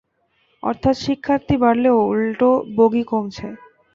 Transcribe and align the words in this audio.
অর্থাৎ 0.63 0.95
শিক্ষার্থী 0.99 1.55
বাড়লেও 1.57 1.97
উল্টো 2.11 2.49
বগি 2.77 3.03
কমছে। 3.07 3.47